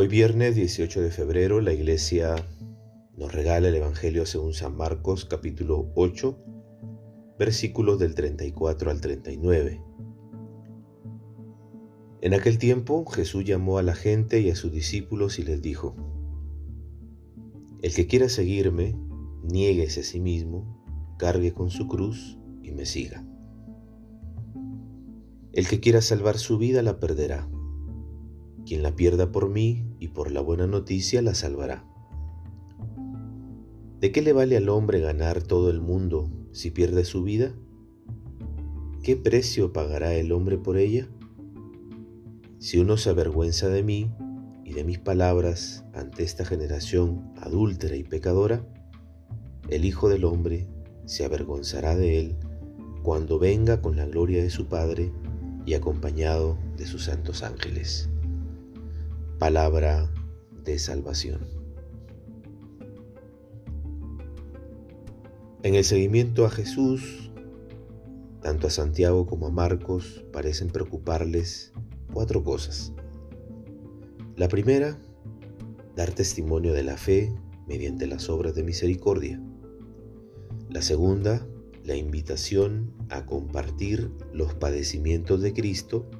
Hoy 0.00 0.08
viernes 0.08 0.54
18 0.54 1.02
de 1.02 1.10
febrero 1.10 1.60
la 1.60 1.74
iglesia 1.74 2.34
nos 3.18 3.34
regala 3.34 3.68
el 3.68 3.74
Evangelio 3.74 4.24
según 4.24 4.54
San 4.54 4.74
Marcos 4.74 5.26
capítulo 5.26 5.92
8 5.94 6.38
versículos 7.38 7.98
del 7.98 8.14
34 8.14 8.90
al 8.90 9.02
39. 9.02 9.82
En 12.22 12.32
aquel 12.32 12.56
tiempo 12.56 13.04
Jesús 13.04 13.44
llamó 13.44 13.76
a 13.76 13.82
la 13.82 13.94
gente 13.94 14.40
y 14.40 14.48
a 14.48 14.56
sus 14.56 14.72
discípulos 14.72 15.38
y 15.38 15.42
les 15.42 15.60
dijo, 15.60 15.94
El 17.82 17.92
que 17.92 18.06
quiera 18.06 18.30
seguirme, 18.30 18.96
niéguese 19.42 20.00
a 20.00 20.04
sí 20.04 20.18
mismo, 20.18 20.82
cargue 21.18 21.52
con 21.52 21.68
su 21.68 21.88
cruz 21.88 22.38
y 22.62 22.72
me 22.72 22.86
siga. 22.86 23.22
El 25.52 25.68
que 25.68 25.78
quiera 25.78 26.00
salvar 26.00 26.38
su 26.38 26.56
vida 26.56 26.80
la 26.80 27.00
perderá. 27.00 27.50
Quien 28.66 28.82
la 28.82 28.94
pierda 28.94 29.32
por 29.32 29.48
mí 29.48 29.84
y 29.98 30.08
por 30.08 30.30
la 30.30 30.40
buena 30.40 30.66
noticia 30.66 31.22
la 31.22 31.34
salvará. 31.34 31.84
¿De 34.00 34.12
qué 34.12 34.22
le 34.22 34.32
vale 34.32 34.56
al 34.56 34.68
hombre 34.68 35.00
ganar 35.00 35.42
todo 35.42 35.70
el 35.70 35.80
mundo 35.80 36.30
si 36.52 36.70
pierde 36.70 37.04
su 37.04 37.22
vida? 37.22 37.54
¿Qué 39.02 39.16
precio 39.16 39.72
pagará 39.72 40.14
el 40.14 40.32
hombre 40.32 40.58
por 40.58 40.76
ella? 40.76 41.08
Si 42.58 42.78
uno 42.78 42.98
se 42.98 43.08
avergüenza 43.08 43.68
de 43.68 43.82
mí 43.82 44.12
y 44.64 44.74
de 44.74 44.84
mis 44.84 44.98
palabras 44.98 45.84
ante 45.94 46.22
esta 46.22 46.44
generación 46.44 47.32
adúltera 47.40 47.96
y 47.96 48.04
pecadora, 48.04 48.66
el 49.70 49.86
Hijo 49.86 50.10
del 50.10 50.24
Hombre 50.24 50.68
se 51.06 51.24
avergonzará 51.24 51.96
de 51.96 52.20
él 52.20 52.36
cuando 53.02 53.38
venga 53.38 53.80
con 53.80 53.96
la 53.96 54.04
gloria 54.04 54.42
de 54.42 54.50
su 54.50 54.66
Padre 54.66 55.10
y 55.64 55.72
acompañado 55.72 56.58
de 56.76 56.84
sus 56.84 57.04
santos 57.04 57.42
ángeles. 57.42 58.09
Palabra 59.40 60.12
de 60.64 60.78
salvación. 60.78 61.40
En 65.62 65.74
el 65.74 65.82
seguimiento 65.82 66.44
a 66.44 66.50
Jesús, 66.50 67.32
tanto 68.42 68.66
a 68.66 68.70
Santiago 68.70 69.26
como 69.26 69.46
a 69.46 69.50
Marcos 69.50 70.26
parecen 70.30 70.68
preocuparles 70.68 71.72
cuatro 72.12 72.44
cosas. 72.44 72.92
La 74.36 74.48
primera, 74.48 74.98
dar 75.96 76.12
testimonio 76.12 76.74
de 76.74 76.82
la 76.82 76.98
fe 76.98 77.34
mediante 77.66 78.06
las 78.06 78.28
obras 78.28 78.54
de 78.54 78.62
misericordia. 78.62 79.42
La 80.68 80.82
segunda, 80.82 81.46
la 81.82 81.96
invitación 81.96 82.92
a 83.08 83.24
compartir 83.24 84.10
los 84.34 84.52
padecimientos 84.52 85.40
de 85.40 85.54
Cristo, 85.54 86.10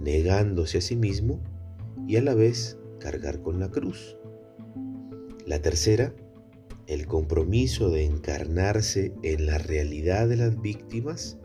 negándose 0.00 0.78
a 0.78 0.80
sí 0.80 0.96
mismo 0.96 1.40
y 2.06 2.16
a 2.16 2.22
la 2.22 2.34
vez 2.34 2.78
cargar 3.00 3.42
con 3.42 3.58
la 3.60 3.70
cruz. 3.70 4.16
La 5.44 5.60
tercera, 5.60 6.14
el 6.86 7.06
compromiso 7.06 7.90
de 7.90 8.04
encarnarse 8.04 9.12
en 9.22 9.46
la 9.46 9.58
realidad 9.58 10.28
de 10.28 10.36
las 10.36 10.60
víctimas 10.60 11.38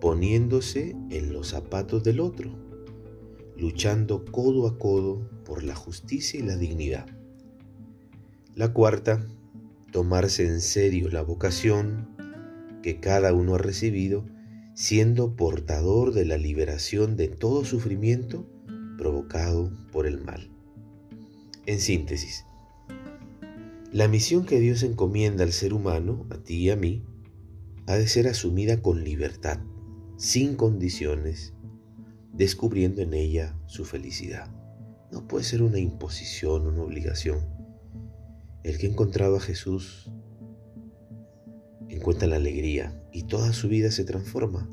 poniéndose 0.00 0.96
en 1.10 1.32
los 1.32 1.48
zapatos 1.48 2.02
del 2.02 2.20
otro, 2.20 2.50
luchando 3.56 4.24
codo 4.24 4.66
a 4.66 4.78
codo 4.78 5.28
por 5.44 5.62
la 5.62 5.74
justicia 5.74 6.40
y 6.40 6.42
la 6.42 6.56
dignidad. 6.56 7.06
La 8.54 8.72
cuarta, 8.72 9.26
tomarse 9.92 10.46
en 10.46 10.60
serio 10.60 11.10
la 11.10 11.22
vocación 11.22 12.08
que 12.82 12.98
cada 13.00 13.34
uno 13.34 13.56
ha 13.56 13.58
recibido, 13.58 14.24
siendo 14.74 15.36
portador 15.36 16.14
de 16.14 16.24
la 16.24 16.38
liberación 16.38 17.16
de 17.16 17.28
todo 17.28 17.64
sufrimiento 17.64 18.49
por 19.92 20.06
el 20.06 20.20
mal. 20.20 20.50
En 21.66 21.80
síntesis, 21.80 22.44
la 23.92 24.08
misión 24.08 24.44
que 24.44 24.60
Dios 24.60 24.82
encomienda 24.82 25.44
al 25.44 25.52
ser 25.52 25.72
humano, 25.72 26.26
a 26.30 26.38
ti 26.38 26.56
y 26.56 26.70
a 26.70 26.76
mí, 26.76 27.04
ha 27.86 27.94
de 27.96 28.06
ser 28.06 28.28
asumida 28.28 28.82
con 28.82 29.02
libertad, 29.02 29.58
sin 30.16 30.56
condiciones, 30.56 31.54
descubriendo 32.32 33.02
en 33.02 33.14
ella 33.14 33.56
su 33.66 33.84
felicidad. 33.84 34.50
No 35.10 35.26
puede 35.26 35.44
ser 35.44 35.62
una 35.62 35.78
imposición, 35.78 36.66
una 36.66 36.82
obligación. 36.82 37.40
El 38.62 38.78
que 38.78 38.86
ha 38.86 38.90
encontrado 38.90 39.36
a 39.36 39.40
Jesús 39.40 40.10
encuentra 41.88 42.28
la 42.28 42.36
alegría 42.36 43.02
y 43.12 43.24
toda 43.24 43.52
su 43.52 43.68
vida 43.68 43.90
se 43.90 44.04
transforma. 44.04 44.68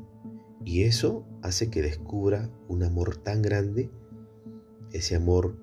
Y 0.64 0.82
eso 0.82 1.26
hace 1.42 1.70
que 1.70 1.82
descubra 1.82 2.50
un 2.68 2.82
amor 2.82 3.16
tan 3.16 3.42
grande. 3.42 3.90
Ese 4.92 5.16
amor 5.16 5.56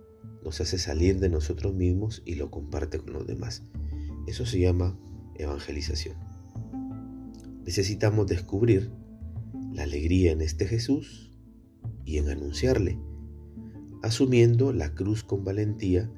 nos 0.43 0.61
hace 0.61 0.77
salir 0.77 1.19
de 1.19 1.29
nosotros 1.29 1.73
mismos 1.73 2.21
y 2.25 2.35
lo 2.35 2.51
comparte 2.51 2.99
con 2.99 3.13
los 3.13 3.25
demás. 3.25 3.63
Eso 4.27 4.45
se 4.45 4.59
llama 4.59 4.97
evangelización. 5.35 6.15
Necesitamos 7.65 8.27
descubrir 8.27 8.91
la 9.73 9.83
alegría 9.83 10.31
en 10.31 10.41
este 10.41 10.67
Jesús 10.67 11.31
y 12.05 12.17
en 12.17 12.29
anunciarle, 12.29 12.99
asumiendo 14.03 14.71
la 14.71 14.93
cruz 14.93 15.23
con 15.23 15.43
valentía, 15.43 16.11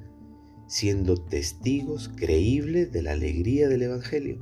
siendo 0.68 1.16
testigos 1.16 2.10
creíbles 2.14 2.92
de 2.92 3.02
la 3.02 3.12
alegría 3.12 3.68
del 3.68 3.82
Evangelio. 3.82 4.38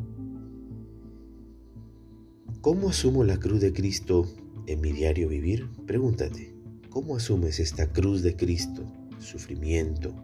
¿Cómo 2.60 2.88
asumo 2.88 3.22
la 3.22 3.38
cruz 3.38 3.60
de 3.60 3.72
Cristo 3.72 4.26
en 4.66 4.80
mi 4.80 4.90
diario 4.90 5.28
vivir? 5.28 5.68
Pregúntate, 5.86 6.55
¿cómo 6.96 7.16
asumes 7.16 7.60
esta 7.60 7.92
cruz 7.92 8.22
de 8.22 8.36
Cristo, 8.36 8.82
sufrimiento, 9.18 10.14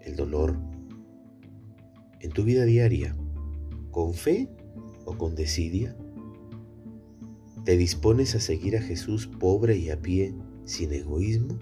el 0.00 0.16
dolor, 0.16 0.58
en 2.18 2.32
tu 2.32 2.42
vida 2.42 2.64
diaria? 2.64 3.16
¿Con 3.92 4.12
fe 4.12 4.48
o 5.04 5.16
con 5.16 5.36
desidia? 5.36 5.96
¿Te 7.64 7.76
dispones 7.76 8.34
a 8.34 8.40
seguir 8.40 8.76
a 8.76 8.82
Jesús 8.82 9.28
pobre 9.28 9.76
y 9.76 9.90
a 9.90 10.02
pie, 10.02 10.34
sin 10.64 10.92
egoísmo? 10.92 11.60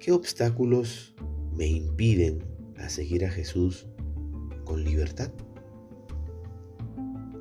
¿Qué 0.00 0.10
obstáculos 0.10 1.14
me 1.54 1.66
impiden 1.66 2.42
a 2.78 2.88
seguir 2.88 3.26
a 3.26 3.30
Jesús 3.30 3.86
con 4.64 4.82
libertad? 4.82 5.30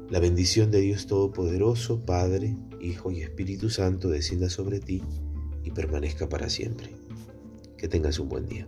La 0.09 0.19
bendición 0.19 0.71
de 0.71 0.81
Dios 0.81 1.07
Todopoderoso, 1.07 2.05
Padre, 2.05 2.57
Hijo 2.81 3.11
y 3.11 3.21
Espíritu 3.21 3.69
Santo 3.69 4.09
descienda 4.09 4.49
sobre 4.49 4.81
ti 4.81 5.01
y 5.67 5.71
permanezca 5.71 6.29
para 6.29 6.49
siempre. 6.49 6.95
Que 7.77 7.89
tengas 7.89 8.19
un 8.19 8.29
buen 8.29 8.47
día. 8.47 8.67